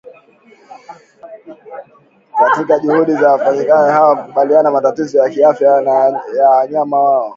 [2.51, 5.81] katika juhudi za wafugaji hao hukabiliana na matatizo ya kiafya
[6.37, 7.29] ya wanyama wao